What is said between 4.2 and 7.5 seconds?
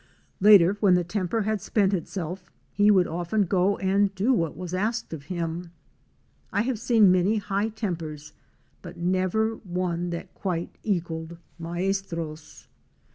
what was asked of him. I have seen many